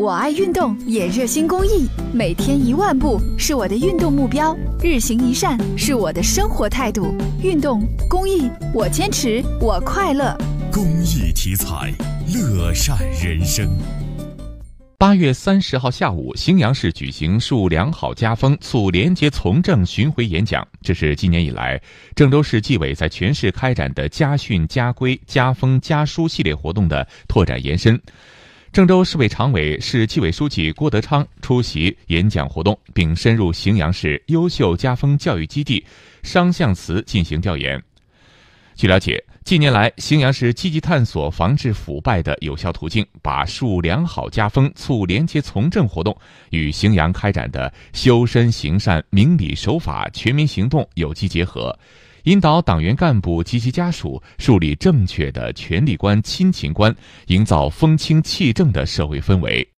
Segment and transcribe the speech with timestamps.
[0.00, 7.14] 我爱运动，也热心公益，每天一万步是我的运动目标，日行一善是我的生活态度。
[7.42, 10.34] 运动公益，我坚持，我快乐。
[10.72, 11.92] 公益题材，
[12.32, 13.68] 乐善人生。
[14.96, 20.66] 八月三十号下午，荥阳市举行“树良好家风，促廉洁从政”巡回演讲。
[20.80, 21.78] 这是今年以来
[22.14, 28.00] 郑州市纪委在全市开展的家训、家规、家风、家书系列活动的拓展延伸。
[28.72, 35.84] 郑州市委常委、市纪委书记郭德昌出席演讲活动，并深入荥阳市优秀家风教育基地
[36.22, 37.82] 商象祠进行调研。
[38.76, 46.16] 据了解，近年来，荥阳市积极探索防治腐败的有效途径，把树良好家风、促廉洁从政活动
[46.50, 51.76] 与荥阳开展的修身行善、明理守法全民行动有机结合。
[52.24, 56.94] 引导党员干部及其家属树立正确的权力观、亲情观，
[57.26, 59.66] 营造风清气正的社会氛围。